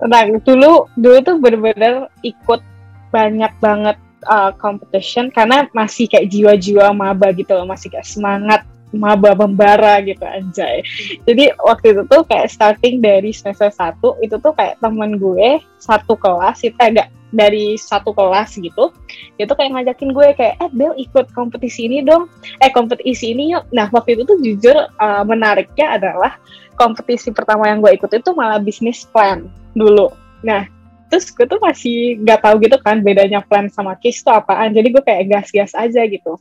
Nah, 0.00 0.24
dulu 0.42 0.88
dulu 0.96 1.16
tuh 1.20 1.36
bener-bener 1.38 2.08
ikut 2.24 2.64
banyak 3.12 3.52
banget 3.60 4.00
uh, 4.24 4.50
competition 4.56 5.28
karena 5.28 5.68
masih 5.76 6.08
kayak 6.08 6.32
jiwa-jiwa 6.32 6.88
maba 6.96 7.30
gitu 7.36 7.52
loh, 7.52 7.68
masih 7.68 7.92
kayak 7.92 8.08
semangat 8.08 8.64
maba 8.96 9.34
membara 9.34 10.00
gitu 10.02 10.22
anjay. 10.22 10.80
Jadi 11.26 11.50
waktu 11.60 11.98
itu 11.98 12.02
tuh 12.06 12.22
kayak 12.24 12.48
starting 12.50 13.02
dari 13.02 13.34
semester 13.34 13.68
1 13.68 14.00
itu 14.24 14.36
tuh 14.38 14.52
kayak 14.54 14.78
temen 14.78 15.18
gue 15.18 15.60
satu 15.82 16.14
kelas 16.16 16.62
itu 16.62 16.78
agak 16.78 17.10
dari 17.34 17.74
satu 17.74 18.14
kelas 18.14 18.54
gitu 18.54 18.94
dia 19.34 19.44
tuh 19.50 19.58
kayak 19.58 19.74
ngajakin 19.74 20.14
gue 20.14 20.26
kayak 20.38 20.54
eh 20.62 20.70
Bel 20.70 20.94
ikut 20.94 21.34
kompetisi 21.34 21.90
ini 21.90 22.06
dong. 22.06 22.30
Eh 22.62 22.70
kompetisi 22.70 23.34
ini 23.34 23.50
yuk. 23.50 23.66
Nah 23.74 23.90
waktu 23.90 24.14
itu 24.14 24.22
tuh 24.22 24.38
jujur 24.38 24.76
uh, 24.78 25.22
menariknya 25.26 25.98
adalah 25.98 26.38
kompetisi 26.78 27.34
pertama 27.34 27.66
yang 27.66 27.82
gue 27.82 27.90
ikut 27.98 28.10
itu 28.14 28.30
malah 28.32 28.62
bisnis 28.62 29.02
plan 29.10 29.50
dulu. 29.74 30.14
Nah 30.46 30.70
terus 31.10 31.30
gue 31.34 31.46
tuh 31.46 31.58
masih 31.58 32.22
nggak 32.22 32.42
tahu 32.42 32.54
gitu 32.62 32.78
kan 32.82 33.02
bedanya 33.02 33.42
plan 33.42 33.66
sama 33.66 33.98
case 33.98 34.22
itu 34.22 34.30
apaan. 34.30 34.70
Jadi 34.70 34.94
gue 34.94 35.02
kayak 35.02 35.26
gas-gas 35.26 35.74
aja 35.74 36.06
gitu 36.06 36.38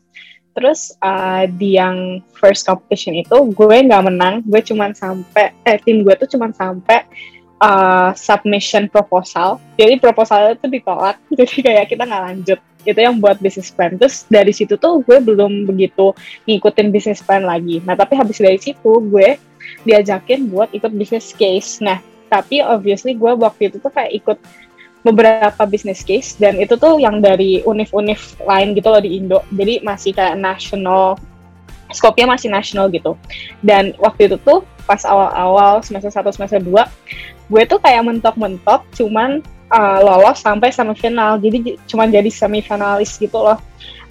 terus 0.53 0.93
uh, 1.01 1.49
di 1.49 1.75
yang 1.75 2.21
first 2.37 2.69
competition 2.69 3.17
itu 3.17 3.37
gue 3.53 3.75
nggak 3.89 4.05
menang. 4.05 4.45
Gue 4.45 4.61
cuman 4.61 4.93
sampai 4.93 5.51
eh 5.65 5.77
tim 5.81 6.05
gue 6.05 6.13
tuh 6.15 6.29
cuman 6.37 6.53
sampai 6.53 7.03
uh, 7.59 8.11
submission 8.13 8.87
proposal. 8.87 9.57
Jadi 9.75 9.97
proposalnya 9.97 10.55
tuh 10.57 10.69
ditolak. 10.69 11.17
Jadi 11.39 11.55
kayak 11.61 11.85
kita 11.89 12.05
nggak 12.05 12.23
lanjut. 12.31 12.59
Itu 12.83 12.99
yang 12.99 13.17
buat 13.17 13.39
business 13.39 13.71
plan. 13.71 13.95
Terus 13.95 14.27
dari 14.27 14.53
situ 14.53 14.75
tuh 14.77 15.01
gue 15.01 15.17
belum 15.19 15.65
begitu 15.65 16.13
ngikutin 16.45 16.93
business 16.93 17.23
plan 17.23 17.43
lagi. 17.43 17.81
Nah 17.83 17.97
tapi 17.97 18.13
habis 18.13 18.37
dari 18.37 18.59
situ 18.61 19.01
gue 19.09 19.39
diajakin 19.87 20.51
buat 20.51 20.69
ikut 20.75 20.91
business 20.93 21.31
case. 21.33 21.81
Nah 21.81 21.97
tapi 22.27 22.61
obviously 22.65 23.13
gue 23.13 23.31
waktu 23.37 23.69
itu 23.69 23.77
tuh 23.77 23.93
kayak 23.93 24.11
ikut 24.17 24.37
beberapa 25.03 25.67
business 25.67 26.01
case 26.01 26.39
dan 26.39 26.55
itu 26.55 26.79
tuh 26.79 26.97
yang 26.97 27.19
dari 27.19 27.59
univ-univ 27.67 28.39
lain 28.39 28.71
gitu 28.73 28.87
loh 28.87 29.03
di 29.03 29.19
Indo. 29.19 29.43
Jadi 29.51 29.83
masih 29.83 30.15
kayak 30.15 30.39
national 30.39 31.19
skopnya 31.91 32.25
masih 32.25 32.49
nasional 32.49 32.87
gitu. 32.89 33.19
Dan 33.59 33.93
waktu 33.99 34.31
itu 34.31 34.39
tuh 34.41 34.63
pas 34.87 35.03
awal-awal 35.03 35.83
semester 35.83 36.11
1 36.11 36.35
semester 36.35 36.59
2 36.59 37.51
gue 37.51 37.63
tuh 37.67 37.79
kayak 37.79 38.03
mentok-mentok 38.03 38.83
cuman 38.95 39.43
uh, 39.69 39.99
lolos 39.99 40.39
sampai 40.39 40.71
semifinal. 40.71 41.35
Jadi 41.37 41.75
cuman 41.85 42.07
jadi 42.07 42.31
semifinalis 42.31 43.19
gitu 43.19 43.37
loh. 43.37 43.59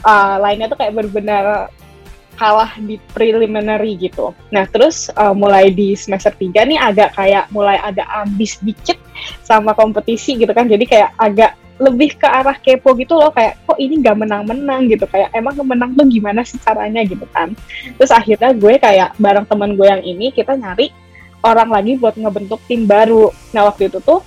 Uh, 0.05 0.37
lainnya 0.45 0.69
tuh 0.69 0.77
kayak 0.77 0.93
benar-benar 0.93 1.73
kalah 2.37 2.73
di 2.81 3.01
preliminary 3.17 3.97
gitu. 3.97 4.37
Nah 4.53 4.69
terus 4.69 5.09
uh, 5.17 5.33
mulai 5.33 5.73
di 5.73 5.97
semester 5.97 6.33
3 6.37 6.69
nih 6.69 6.79
agak 6.81 7.17
kayak 7.17 7.49
mulai 7.49 7.81
ada 7.81 8.05
ambis 8.25 8.61
dikit 8.61 9.01
sama 9.45 9.73
kompetisi 9.73 10.38
gitu 10.38 10.50
kan. 10.50 10.67
Jadi 10.67 10.85
kayak 10.87 11.14
agak 11.19 11.59
lebih 11.83 12.14
ke 12.14 12.29
arah 12.29 12.55
kepo 12.55 12.95
gitu 12.95 13.19
loh 13.19 13.35
kayak 13.35 13.59
kok 13.67 13.75
ini 13.75 13.99
gak 13.99 14.14
menang-menang 14.14 14.87
gitu 14.87 15.02
kayak 15.11 15.35
emang 15.35 15.59
menang 15.67 15.91
tuh 15.99 16.07
gimana 16.07 16.47
sih 16.47 16.61
caranya 16.62 17.02
gitu 17.02 17.26
kan. 17.35 17.57
Terus 17.99 18.12
akhirnya 18.14 18.55
gue 18.55 18.75
kayak 18.79 19.19
bareng 19.19 19.47
temen 19.49 19.75
gue 19.75 19.87
yang 19.88 20.02
ini 20.05 20.31
kita 20.31 20.55
nyari 20.55 20.95
orang 21.43 21.69
lagi 21.75 21.99
buat 21.99 22.14
ngebentuk 22.14 22.62
tim 22.71 22.87
baru. 22.87 23.35
Nah 23.50 23.67
waktu 23.67 23.91
itu 23.91 23.99
tuh 23.99 24.23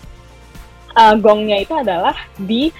uh, 0.95 1.15
gongnya 1.15 1.63
itu 1.63 1.71
adalah 1.71 2.15
di 2.35 2.71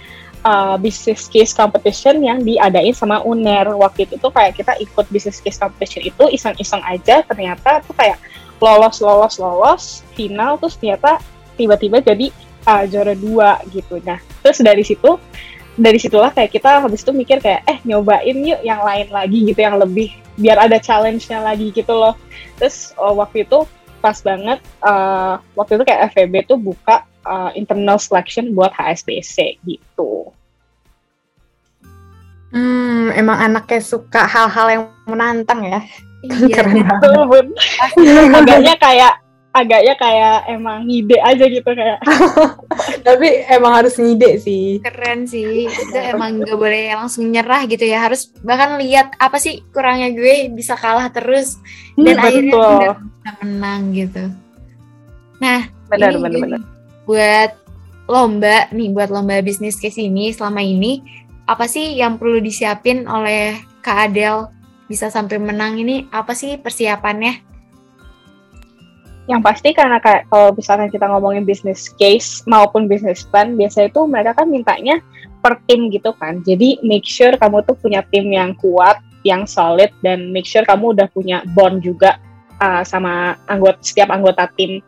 uh, 0.45 0.75
business 0.79 1.27
case 1.27 1.51
competition 1.51 2.21
yang 2.21 2.39
diadain 2.45 2.93
sama 2.93 3.19
UNER 3.25 3.73
waktu 3.75 4.05
itu 4.07 4.15
tuh 4.21 4.29
kayak 4.31 4.55
kita 4.55 4.77
ikut 4.79 5.05
business 5.09 5.41
case 5.41 5.59
competition 5.59 6.05
itu 6.05 6.23
iseng-iseng 6.31 6.81
aja 6.85 7.25
ternyata 7.25 7.81
tuh 7.83 7.97
kayak 7.97 8.21
lolos 8.63 9.03
lolos 9.03 9.35
lolos 9.41 9.83
final 10.15 10.55
terus 10.61 10.79
ternyata 10.79 11.19
tiba-tiba 11.55 12.03
jadi 12.03 12.29
uh, 12.67 12.83
juara 12.85 13.15
dua 13.15 13.63
gitu 13.71 13.97
nah 14.03 14.19
terus 14.43 14.59
dari 14.59 14.83
situ 14.83 15.17
dari 15.75 15.99
situlah 15.99 16.31
kayak 16.31 16.55
kita 16.55 16.79
habis 16.79 17.03
itu 17.03 17.11
mikir 17.11 17.43
kayak 17.43 17.67
eh 17.67 17.79
nyobain 17.83 18.35
yuk 18.43 18.63
yang 18.63 18.79
lain 18.79 19.11
lagi 19.11 19.43
gitu 19.43 19.59
yang 19.59 19.75
lebih 19.75 20.15
biar 20.39 20.67
ada 20.67 20.79
challenge-nya 20.79 21.43
lagi 21.43 21.71
gitu 21.71 21.91
loh 21.91 22.15
terus 22.59 22.95
oh, 22.95 23.15
waktu 23.19 23.43
itu 23.43 23.67
pas 23.99 24.21
banget 24.21 24.61
uh, 24.85 25.41
waktu 25.57 25.81
itu 25.81 25.83
kayak 25.89 26.13
FEB 26.13 26.45
tuh 26.45 26.61
buka 26.61 27.03
uh, 27.25 27.49
internal 27.57 27.97
selection 27.97 28.53
buat 28.53 28.69
HSBC 28.69 29.57
gitu. 29.65 30.29
Hmm, 32.53 33.11
emang 33.17 33.51
anaknya 33.51 33.81
suka 33.81 34.29
hal-hal 34.29 34.67
yang 34.69 34.83
menantang 35.09 35.65
ya. 35.65 35.81
Iya, 36.21 36.53
Keren 36.55 36.85
banget. 36.85 37.01
Betul, 37.01 37.21
Bun. 37.27 37.47
agaknya 38.39 38.75
kayak 38.77 39.13
agaknya 39.55 39.95
kayak 39.95 40.51
emang 40.51 40.83
ngide 40.83 41.15
aja 41.23 41.47
gitu 41.47 41.69
kayak 41.71 42.03
Tapi 43.07 43.47
emang 43.47 43.79
harus 43.79 43.95
ngide 43.95 44.41
sih. 44.43 44.83
keren 44.83 45.23
sih. 45.23 45.71
Itu 45.71 45.95
emang 45.95 46.43
gak 46.43 46.59
boleh 46.59 46.91
langsung 46.91 47.31
nyerah 47.31 47.63
gitu 47.69 47.87
ya. 47.87 48.03
Harus 48.03 48.33
bahkan 48.43 48.75
lihat 48.75 49.15
apa 49.15 49.39
sih 49.39 49.63
kurangnya 49.71 50.11
gue 50.11 50.51
bisa 50.51 50.75
kalah 50.75 51.07
terus 51.07 51.55
dan 51.95 52.19
akhirnya 52.19 52.51
betul. 52.51 52.67
benar 52.67 52.95
bisa 52.99 53.31
menang 53.39 53.81
gitu. 53.95 54.23
Nah, 55.39 55.59
benar 55.87 56.11
ini 56.11 56.19
benar 56.19 56.39
benar. 56.43 56.61
buat 57.07 57.51
lomba 58.05 58.57
nih, 58.75 58.89
buat 58.91 59.09
lomba 59.09 59.39
bisnis 59.39 59.79
case 59.79 60.03
ini 60.03 60.35
selama 60.35 60.61
ini 60.61 61.01
apa 61.45 61.69
sih 61.69 61.95
yang 61.95 62.17
perlu 62.17 62.41
disiapin 62.41 63.05
oleh 63.05 63.55
Kak 63.85 64.11
Adel 64.11 64.49
bisa 64.89 65.09
sampai 65.09 65.37
menang 65.37 65.77
ini 65.77 66.09
apa 66.09 66.33
sih 66.33 66.57
persiapannya? 66.57 67.54
Yang 69.25 69.41
pasti 69.41 69.69
karena 69.73 69.97
kayak 69.97 70.29
kalau 70.29 70.53
misalnya 70.53 70.87
kita 70.89 71.09
ngomongin 71.09 71.49
business 71.49 71.89
case 71.97 72.45
maupun 72.45 72.85
business 72.85 73.25
plan, 73.25 73.57
biasanya 73.57 73.89
itu 73.89 74.01
mereka 74.05 74.37
kan 74.37 74.47
mintanya 74.49 75.01
per 75.41 75.57
tim 75.65 75.89
gitu 75.89 76.13
kan. 76.17 76.45
Jadi 76.45 76.81
make 76.85 77.05
sure 77.05 77.33
kamu 77.33 77.65
tuh 77.65 77.73
punya 77.77 78.05
tim 78.13 78.29
yang 78.29 78.53
kuat, 78.57 79.01
yang 79.25 79.49
solid, 79.49 79.89
dan 80.05 80.29
make 80.29 80.45
sure 80.45 80.61
kamu 80.61 80.93
udah 80.93 81.09
punya 81.09 81.41
bond 81.57 81.81
juga 81.81 82.21
uh, 82.61 82.85
sama 82.85 83.37
anggota 83.49 83.81
setiap 83.81 84.13
anggota 84.13 84.45
tim 84.53 84.81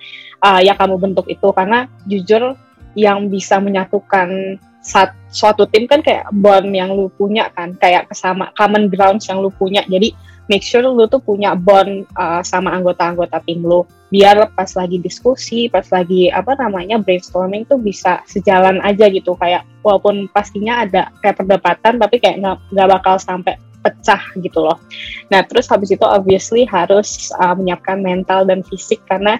uh, 0.45 0.61
yang 0.61 0.77
kamu 0.77 1.01
bentuk 1.01 1.25
itu. 1.29 1.49
Karena 1.49 1.89
jujur 2.05 2.53
yang 2.93 3.29
bisa 3.29 3.57
menyatukan 3.57 4.57
sat, 4.85 5.17
suatu 5.33 5.65
tim 5.65 5.89
kan 5.89 6.05
kayak 6.05 6.29
bond 6.29 6.69
yang 6.73 6.93
lu 6.93 7.09
punya 7.13 7.49
kan, 7.53 7.73
kayak 7.77 8.05
kesama 8.09 8.53
common 8.53 8.89
grounds 8.89 9.25
yang 9.29 9.41
lu 9.41 9.49
punya. 9.49 9.81
Jadi 9.89 10.13
make 10.47 10.63
sure 10.63 10.83
lu 10.83 11.05
tuh 11.07 11.19
punya 11.19 11.53
bond 11.53 12.07
uh, 12.15 12.41
sama 12.43 12.73
anggota-anggota 12.75 13.43
tim 13.43 13.63
lu. 13.63 13.83
Biar 14.07 14.39
pas 14.55 14.71
lagi 14.79 15.03
diskusi, 15.03 15.67
pas 15.67 15.83
lagi 15.91 16.31
apa 16.31 16.55
namanya 16.55 16.95
brainstorming 16.95 17.67
tuh 17.67 17.79
bisa 17.79 18.23
sejalan 18.23 18.79
aja 18.83 19.11
gitu. 19.11 19.35
Kayak 19.35 19.67
walaupun 19.83 20.31
pastinya 20.31 20.87
ada 20.87 21.11
kayak 21.19 21.43
perdebatan 21.43 21.99
tapi 21.99 22.15
kayak 22.23 22.39
nggak 22.71 22.87
bakal 22.87 23.19
sampai 23.19 23.59
pecah 23.83 24.23
gitu 24.39 24.63
loh. 24.63 24.79
Nah 25.27 25.43
terus 25.43 25.67
habis 25.67 25.91
itu 25.91 26.03
obviously 26.07 26.63
harus 26.63 27.29
uh, 27.37 27.51
menyiapkan 27.51 27.99
mental 27.99 28.47
dan 28.47 28.63
fisik. 28.63 29.03
Karena 29.11 29.35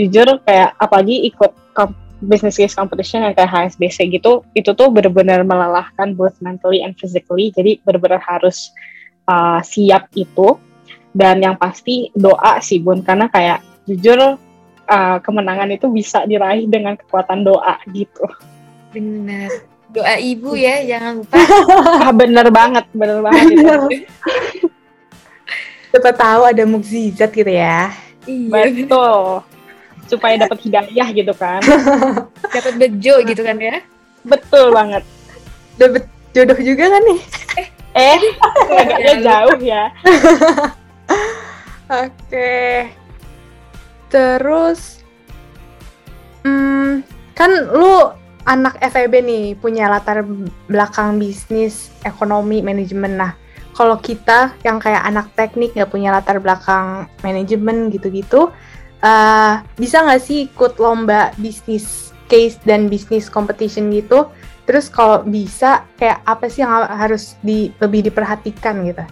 jujur 0.00 0.40
kayak 0.48 0.72
apalagi 0.80 1.28
ikut 1.28 1.52
business 2.24 2.56
case 2.56 2.72
competition 2.72 3.20
yang 3.20 3.36
kayak 3.36 3.52
HSBC 3.52 4.08
gitu 4.08 4.40
itu 4.56 4.72
tuh 4.72 4.88
benar-benar 4.88 5.44
melelahkan 5.44 6.16
both 6.16 6.40
mentally 6.40 6.80
and 6.80 6.96
physically. 6.96 7.52
Jadi 7.52 7.84
benar-benar 7.84 8.24
harus 8.24 8.72
uh, 9.26 9.60
siap 9.62 10.08
itu 10.14 10.56
dan 11.12 11.40
yang 11.42 11.56
pasti 11.58 12.08
doa 12.12 12.58
sih 12.62 12.80
bun 12.80 13.00
karena 13.04 13.26
kayak 13.28 13.60
jujur 13.84 14.38
uh, 14.86 15.16
kemenangan 15.20 15.70
itu 15.70 15.86
bisa 15.90 16.24
diraih 16.24 16.66
dengan 16.66 16.94
kekuatan 16.96 17.44
doa 17.44 17.76
gitu 17.90 18.24
Bener. 18.96 19.50
Doa 19.92 20.16
ibu 20.16 20.56
ya, 20.56 20.80
jangan 20.88 21.20
lupa. 21.20 21.36
ah 22.04 22.12
bener 22.16 22.48
banget 22.48 22.84
bener 22.96 23.20
banget 23.20 23.44
itu 23.52 23.68
Siapa 25.92 26.12
tahu 26.12 26.42
ada 26.44 26.64
mukjizat 26.68 27.32
gitu 27.32 27.48
ya. 27.48 27.92
Iya. 28.26 28.50
betul 28.74 29.40
supaya 30.06 30.34
dapat 30.38 30.58
hidayah 30.62 31.08
gitu 31.14 31.34
kan 31.34 31.62
Dapat 32.54 32.74
bejo 32.78 33.14
gitu 33.26 33.42
kan 33.42 33.56
ya. 33.58 33.82
betul 34.22 34.70
banget 34.74 35.02
Dapat 35.78 36.06
jodoh 36.34 36.58
juga 36.58 36.90
kan 36.90 37.02
nih? 37.06 37.20
Eh, 37.62 37.66
agaknya 37.96 39.14
jauh 39.26 39.60
ya. 39.60 39.84
Oke. 42.04 42.92
Terus, 44.12 45.02
hmm, 46.44 47.02
kan 47.34 47.50
lu 47.72 48.12
anak 48.46 48.78
FEB 48.78 49.24
nih 49.24 49.44
punya 49.58 49.90
latar 49.90 50.22
belakang 50.70 51.18
bisnis, 51.18 51.90
ekonomi, 52.06 52.62
manajemen. 52.62 53.18
Nah, 53.18 53.32
kalau 53.74 53.98
kita 53.98 54.54
yang 54.62 54.78
kayak 54.78 55.02
anak 55.02 55.26
teknik 55.34 55.74
nggak 55.74 55.90
punya 55.90 56.14
latar 56.14 56.38
belakang 56.38 57.10
manajemen 57.26 57.90
gitu-gitu, 57.90 58.54
uh, 59.02 59.54
bisa 59.74 60.06
nggak 60.06 60.22
sih 60.22 60.46
ikut 60.46 60.78
lomba 60.78 61.34
bisnis 61.36 62.14
case 62.30 62.56
dan 62.62 62.86
bisnis 62.86 63.26
competition 63.26 63.90
gitu? 63.90 64.30
Terus 64.66 64.90
kalau 64.90 65.22
bisa, 65.22 65.86
kayak 65.94 66.26
apa 66.26 66.50
sih 66.50 66.66
yang 66.66 66.84
harus 66.90 67.38
di, 67.40 67.70
lebih 67.78 68.10
diperhatikan 68.10 68.82
gitu? 68.82 69.06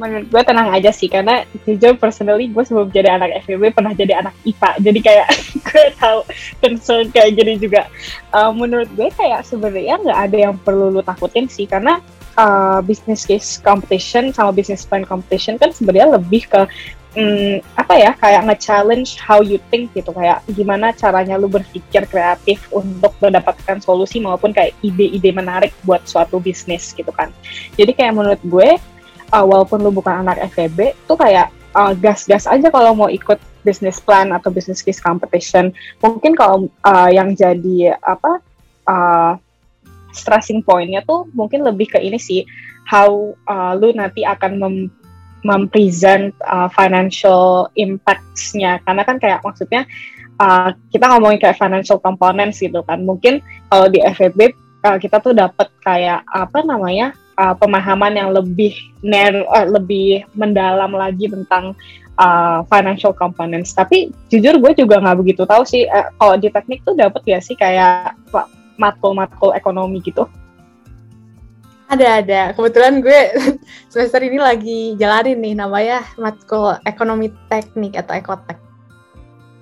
menurut 0.00 0.26
gue 0.32 0.42
tenang 0.42 0.72
aja 0.72 0.88
sih 0.88 1.08
karena 1.08 1.44
jujur 1.68 2.00
personally 2.00 2.48
gue 2.48 2.64
sebelum 2.64 2.88
jadi 2.88 3.20
anak 3.20 3.44
FEB 3.44 3.76
pernah 3.76 3.92
jadi 3.92 4.24
anak 4.24 4.32
IPA 4.48 4.70
jadi 4.80 5.00
kayak 5.04 5.28
gue 5.68 5.86
tahu 6.00 6.18
concern 6.64 7.06
kayak 7.12 7.36
gini 7.36 7.60
juga 7.60 7.84
uh, 8.32 8.48
menurut 8.56 8.88
gue 8.96 9.12
kayak 9.12 9.44
sebenarnya 9.44 10.00
nggak 10.00 10.18
ada 10.32 10.36
yang 10.48 10.54
perlu 10.64 10.88
lu 10.88 11.04
takutin 11.04 11.44
sih 11.44 11.68
karena 11.68 12.00
uh, 12.40 12.80
business 12.80 13.28
case 13.28 13.60
competition 13.60 14.32
sama 14.32 14.48
business 14.48 14.88
plan 14.88 15.04
competition 15.04 15.60
kan 15.60 15.76
sebenarnya 15.76 16.16
lebih 16.16 16.48
ke 16.48 16.64
um, 17.16 17.56
apa 17.76 17.94
ya 17.96 18.10
kayak 18.16 18.42
nge-challenge 18.48 19.16
how 19.20 19.40
you 19.40 19.58
think 19.68 19.92
gitu 19.92 20.12
kayak 20.12 20.40
gimana 20.52 20.92
caranya 20.96 21.36
lu 21.36 21.48
berpikir 21.48 22.04
kreatif 22.08 22.64
untuk 22.72 23.12
mendapatkan 23.20 23.80
solusi 23.80 24.20
maupun 24.20 24.52
kayak 24.52 24.76
ide-ide 24.80 25.30
menarik 25.32 25.72
buat 25.84 26.04
suatu 26.04 26.40
bisnis 26.40 26.92
gitu 26.92 27.10
kan 27.12 27.28
jadi 27.76 27.92
kayak 27.92 28.12
menurut 28.16 28.42
gue 28.44 28.76
uh, 29.32 29.44
walaupun 29.44 29.80
lu 29.80 29.90
bukan 29.90 30.22
anak 30.24 30.44
FEB 30.52 30.92
tuh 31.08 31.16
kayak 31.16 31.48
uh, 31.74 31.96
gas-gas 31.96 32.44
aja 32.44 32.68
kalau 32.68 32.92
mau 32.92 33.08
ikut 33.08 33.40
business 33.62 34.02
plan 34.02 34.34
atau 34.34 34.50
business 34.50 34.82
case 34.82 34.98
competition. 34.98 35.70
Mungkin 36.02 36.34
kalau 36.34 36.68
uh, 36.84 37.08
yang 37.08 37.32
jadi 37.32 37.96
apa 38.02 38.42
uh, 38.86 39.32
stressing 40.12 40.60
pointnya 40.60 41.00
tuh 41.06 41.26
mungkin 41.32 41.64
lebih 41.64 41.96
ke 41.96 41.98
ini 42.02 42.20
sih 42.20 42.44
how 42.84 43.32
uh, 43.48 43.72
lu 43.78 43.94
nanti 43.96 44.26
akan 44.26 44.52
mem 44.60 44.76
mempresent 45.42 46.30
uh, 46.46 46.70
financial 46.70 47.66
impacts-nya 47.74 48.78
karena 48.86 49.02
kan 49.02 49.16
kayak 49.18 49.42
maksudnya 49.42 49.86
uh, 50.38 50.70
kita 50.94 51.10
ngomongin 51.10 51.42
kayak 51.42 51.58
financial 51.58 51.98
components 51.98 52.62
gitu 52.62 52.80
kan 52.86 53.02
mungkin 53.02 53.42
kalau 53.68 53.90
di 53.90 53.98
FEB 54.02 54.54
uh, 54.86 54.98
kita 54.98 55.18
tuh 55.18 55.34
dapat 55.34 55.68
kayak 55.82 56.22
apa 56.30 56.62
namanya 56.62 57.14
uh, 57.38 57.54
pemahaman 57.56 58.14
yang 58.14 58.30
lebih 58.30 58.74
ner 59.02 59.46
uh, 59.50 59.66
lebih 59.66 60.26
mendalam 60.36 60.94
lagi 60.94 61.30
tentang 61.30 61.74
uh, 62.18 62.62
financial 62.68 63.14
components. 63.14 63.72
Tapi 63.72 64.12
jujur 64.28 64.58
gue 64.58 64.72
juga 64.76 65.00
nggak 65.00 65.18
begitu 65.22 65.42
tahu 65.46 65.62
sih 65.64 65.86
uh, 65.88 66.10
kalau 66.18 66.36
di 66.36 66.48
teknik 66.50 66.82
tuh 66.84 66.94
dapat 66.98 67.22
ya 67.24 67.38
sih 67.40 67.56
kayak 67.56 68.16
matkul-matkul 68.76 69.54
ekonomi 69.54 70.02
gitu. 70.02 70.26
Ada 71.92 72.24
ada. 72.24 72.42
Kebetulan 72.56 73.04
gue 73.04 73.20
semester 73.92 74.24
ini 74.24 74.40
lagi 74.40 74.96
jalanin 74.96 75.36
nih 75.44 75.54
namanya 75.60 76.00
matkul 76.16 76.80
ekonomi 76.88 77.28
teknik 77.52 78.00
atau 78.00 78.16
ekotek. 78.16 78.56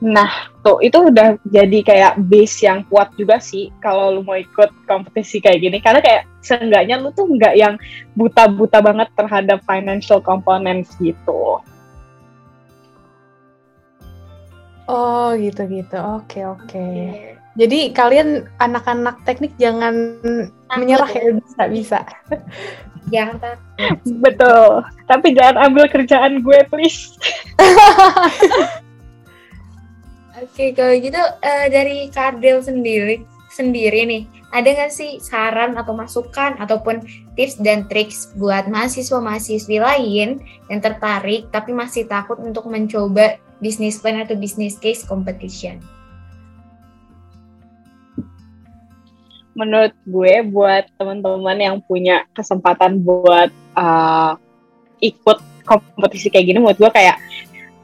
Nah, 0.01 0.49
tuh 0.65 0.81
itu 0.81 0.97
udah 0.97 1.37
jadi 1.45 1.79
kayak 1.85 2.15
base 2.25 2.65
yang 2.65 2.87
kuat 2.89 3.13
juga 3.21 3.37
sih 3.37 3.69
kalau 3.85 4.17
lu 4.17 4.23
mau 4.25 4.39
ikut 4.39 4.73
kompetisi 4.89 5.43
kayak 5.43 5.61
gini 5.61 5.77
karena 5.83 6.01
kayak 6.01 6.25
seenggaknya 6.41 6.97
lu 7.03 7.13
tuh 7.13 7.29
nggak 7.29 7.53
yang 7.59 7.77
buta-buta 8.17 8.81
banget 8.81 9.13
terhadap 9.13 9.61
financial 9.67 10.23
components 10.23 10.95
gitu. 11.03 11.61
Oh, 14.87 15.31
gitu-gitu. 15.35 15.99
Oke, 15.99 16.47
oke. 16.47 16.87
Jadi 17.59 17.91
kalian 17.91 18.47
anak-anak 18.63 19.27
teknik 19.27 19.51
jangan 19.59 20.17
takut. 20.23 20.79
menyerah 20.79 21.11
ya 21.11 21.35
bisa 21.35 21.63
bisa. 21.67 21.99
Jangan 23.11 23.37
takut. 23.43 23.99
Betul. 24.23 24.87
Tapi 25.11 25.35
jangan 25.35 25.57
ambil 25.67 25.91
kerjaan 25.91 26.47
gue, 26.47 26.59
please. 26.71 27.19
Oke, 30.41 30.73
kalau 30.73 30.95
gitu 30.97 31.21
uh, 31.21 31.67
dari 31.69 32.09
Kardel 32.09 32.63
sendiri 32.65 33.27
sendiri 33.51 34.07
nih, 34.07 34.23
ada 34.55 34.67
nggak 34.71 34.95
sih 34.95 35.19
saran 35.19 35.75
atau 35.75 35.93
masukan 35.93 36.55
ataupun 36.63 37.03
tips 37.35 37.59
dan 37.59 37.85
triks 37.91 38.31
buat 38.39 38.71
mahasiswa-mahasiswi 38.71 39.83
lain 39.83 40.39
yang 40.71 40.81
tertarik 40.81 41.51
tapi 41.51 41.75
masih 41.75 42.07
takut 42.07 42.39
untuk 42.39 42.71
mencoba 42.71 43.37
bisnis 43.59 43.99
plan 43.99 44.23
atau 44.23 44.39
bisnis 44.39 44.79
case 44.79 45.03
competition? 45.03 45.83
Menurut 49.55 49.95
gue, 50.07 50.35
buat 50.47 50.87
teman-teman 50.95 51.59
yang 51.59 51.77
punya 51.83 52.25
kesempatan 52.33 53.03
buat 53.03 53.51
uh, 53.75 54.39
ikut 55.03 55.39
kompetisi 55.67 56.31
kayak 56.31 56.47
gini, 56.51 56.59
menurut 56.63 56.79
gue 56.79 56.91
kayak 56.91 57.19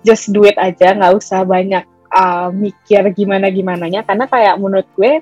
just 0.07 0.31
do 0.31 0.47
it 0.47 0.55
aja, 0.57 0.95
nggak 0.95 1.15
usah 1.19 1.43
banyak 1.43 1.83
uh, 2.15 2.49
mikir 2.55 3.03
gimana 3.13 3.51
gimananya 3.51 4.07
karena 4.07 4.31
kayak 4.31 4.55
menurut 4.63 4.87
gue 4.95 5.21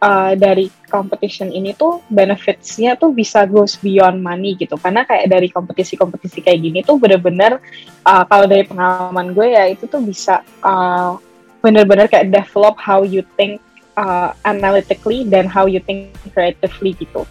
uh, 0.00 0.32
dari 0.36 0.68
competition 0.86 1.48
ini 1.48 1.72
tuh 1.72 2.04
benefitsnya 2.12 3.00
tuh 3.00 3.16
bisa 3.16 3.48
goes 3.48 3.80
beyond 3.80 4.20
money 4.20 4.54
gitu. 4.58 4.76
Karena 4.76 5.08
kayak 5.08 5.26
dari 5.32 5.48
kompetisi-kompetisi 5.48 6.44
kayak 6.44 6.60
gini 6.60 6.78
tuh 6.84 7.00
bener-bener 7.00 7.58
uh, 8.04 8.24
kalau 8.28 8.46
dari 8.46 8.64
pengalaman 8.68 9.32
gue 9.32 9.46
ya 9.56 9.64
itu 9.70 9.88
tuh 9.88 10.02
bisa 10.04 10.44
uh, 10.60 11.16
bener-bener 11.64 12.06
kayak 12.06 12.30
develop 12.30 12.76
how 12.78 13.02
you 13.02 13.24
think 13.34 13.58
uh, 13.96 14.30
analytically 14.44 15.26
dan 15.26 15.48
how 15.48 15.64
you 15.64 15.80
think 15.82 16.12
creatively 16.30 16.94
gitu. 16.96 17.24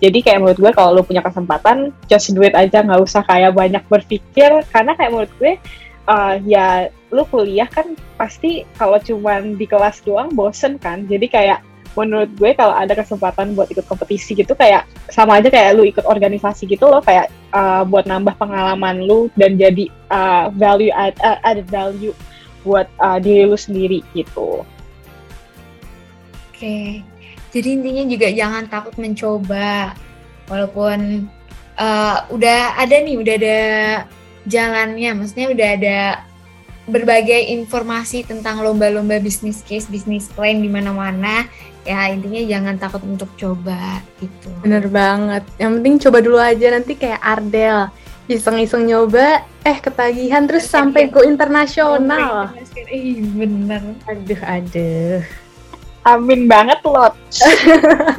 Jadi 0.00 0.18
kayak 0.22 0.40
menurut 0.40 0.58
gue 0.58 0.72
kalau 0.72 0.96
lo 0.96 1.02
punya 1.04 1.20
kesempatan 1.20 1.90
just 2.06 2.32
do 2.32 2.42
it 2.46 2.54
aja 2.56 2.80
nggak 2.80 3.02
usah 3.02 3.22
kayak 3.26 3.52
banyak 3.52 3.82
berpikir 3.90 4.64
karena 4.70 4.96
kayak 4.96 5.10
menurut 5.12 5.32
gue 5.36 5.52
uh, 6.08 6.34
ya 6.46 6.88
lu 7.12 7.26
kuliah 7.28 7.68
kan 7.68 7.92
pasti 8.16 8.64
kalau 8.78 8.96
cuman 8.96 9.58
di 9.58 9.66
kelas 9.68 10.00
doang 10.06 10.32
bosen 10.32 10.80
kan 10.80 11.04
jadi 11.06 11.26
kayak 11.28 11.60
menurut 11.92 12.30
gue 12.40 12.50
kalau 12.56 12.72
ada 12.72 12.96
kesempatan 12.96 13.52
buat 13.52 13.68
ikut 13.68 13.84
kompetisi 13.84 14.32
gitu 14.32 14.56
kayak 14.56 14.88
sama 15.12 15.36
aja 15.36 15.52
kayak 15.52 15.76
lu 15.76 15.84
ikut 15.84 16.08
organisasi 16.08 16.64
gitu 16.64 16.88
loh 16.88 17.04
kayak 17.04 17.28
uh, 17.52 17.84
buat 17.84 18.08
nambah 18.08 18.32
pengalaman 18.40 19.04
lu 19.04 19.28
dan 19.36 19.60
jadi 19.60 19.92
uh, 20.08 20.48
value 20.56 20.88
add, 20.96 21.12
uh, 21.20 21.36
added 21.44 21.68
value 21.68 22.16
buat 22.64 22.88
uh, 22.96 23.20
diri 23.20 23.44
lu 23.44 23.58
sendiri 23.58 24.00
gitu. 24.16 24.64
Oke, 26.62 27.02
jadi 27.50 27.74
intinya 27.74 28.06
juga 28.06 28.30
jangan 28.30 28.70
takut 28.70 28.94
mencoba 28.94 29.98
walaupun 30.46 31.26
uh, 31.74 32.22
udah 32.30 32.78
ada 32.78 33.02
nih 33.02 33.18
udah 33.18 33.34
ada 33.34 33.60
jalannya, 34.46 35.10
maksudnya 35.10 35.50
udah 35.50 35.68
ada 35.74 35.98
berbagai 36.86 37.50
informasi 37.50 38.22
tentang 38.22 38.62
lomba-lomba 38.62 39.18
bisnis 39.18 39.58
case, 39.66 39.90
bisnis 39.90 40.30
plan 40.30 40.62
di 40.62 40.70
mana-mana. 40.70 41.50
Ya 41.82 42.14
intinya 42.14 42.38
jangan 42.46 42.78
takut 42.78 43.02
untuk 43.02 43.34
coba 43.34 43.98
gitu. 44.22 44.46
Bener 44.62 44.86
banget. 44.86 45.42
Yang 45.58 45.70
penting 45.82 45.94
coba 45.98 46.18
dulu 46.22 46.38
aja 46.38 46.78
nanti 46.78 46.94
kayak 46.94 47.18
Ardel. 47.26 47.90
Iseng-iseng 48.30 48.86
nyoba, 48.86 49.42
eh 49.66 49.82
ketagihan 49.82 50.46
terus 50.46 50.70
ketagihan. 50.70 50.94
sampai 50.94 51.10
go 51.10 51.26
internasional. 51.26 52.54
Ih 52.86 53.18
bener. 53.34 53.82
Aduh, 54.06 54.42
aduh. 54.46 55.41
Amin 56.02 56.50
banget 56.50 56.82
loh. 56.82 57.10
Oke, 57.14 58.18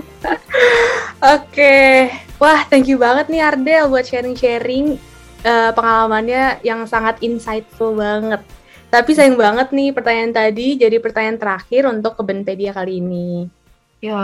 okay. 1.24 1.92
wah 2.40 2.64
thank 2.68 2.88
you 2.88 2.96
banget 3.00 3.28
nih 3.28 3.44
Ardel 3.44 3.92
buat 3.92 4.08
sharing-sharing 4.08 5.00
uh, 5.44 5.72
pengalamannya 5.76 6.64
yang 6.64 6.88
sangat 6.88 7.20
insightful 7.20 7.96
banget. 7.96 8.40
Tapi 8.94 9.12
sayang 9.18 9.36
banget 9.36 9.74
nih 9.74 9.90
pertanyaan 9.90 10.32
tadi 10.32 10.78
jadi 10.78 11.02
pertanyaan 11.02 11.42
terakhir 11.42 11.90
untuk 11.90 12.14
Kebenpedia 12.14 12.72
kali 12.72 13.02
ini. 13.02 13.50
Ya, 14.04 14.20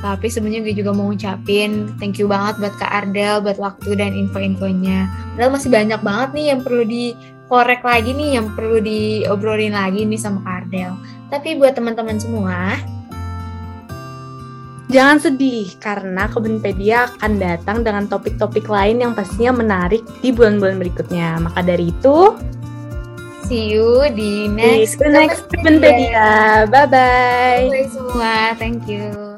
tapi 0.00 0.32
sebenarnya 0.32 0.64
gue 0.64 0.72
juga 0.72 0.96
mau 0.96 1.12
ngucapin 1.12 1.84
thank 2.00 2.16
you 2.16 2.24
banget 2.24 2.56
buat 2.64 2.74
Kak 2.80 2.88
Ardel 2.88 3.44
buat 3.44 3.60
waktu 3.60 3.92
dan 3.92 4.16
info-infonya. 4.16 5.04
Padahal 5.36 5.52
masih 5.52 5.68
banyak 5.68 6.00
banget 6.00 6.28
nih 6.32 6.46
yang 6.48 6.60
perlu 6.64 6.82
dikorek 6.88 7.84
lagi 7.84 8.10
nih, 8.16 8.40
yang 8.40 8.48
perlu 8.56 8.80
diobrolin 8.80 9.76
lagi 9.76 10.08
nih 10.08 10.16
sama 10.16 10.40
Kak 10.40 10.56
Ardel. 10.64 10.92
Tapi 11.32 11.56
buat 11.56 11.72
teman-teman 11.72 12.20
semua, 12.20 12.76
Jangan 14.92 15.24
sedih, 15.24 15.72
karena 15.80 16.28
Kebenpedia 16.28 17.08
akan 17.08 17.40
datang 17.40 17.80
dengan 17.80 18.04
topik-topik 18.04 18.68
lain 18.68 19.00
yang 19.00 19.16
pastinya 19.16 19.64
menarik 19.64 20.04
di 20.20 20.28
bulan-bulan 20.28 20.76
berikutnya. 20.76 21.40
Maka 21.40 21.64
dari 21.64 21.88
itu, 21.88 22.36
see 23.48 23.72
you 23.72 24.04
di 24.12 24.52
next, 24.52 25.00
di 25.00 25.08
next 25.08 25.48
Kebenpedia. 25.48 26.68
Bye-bye. 26.68 27.72
Bye 27.72 27.88
semua, 27.88 28.52
thank 28.60 28.84
you. 28.84 29.31